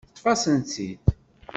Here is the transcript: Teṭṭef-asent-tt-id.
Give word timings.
Teṭṭef-asent-tt-id. 0.15 1.05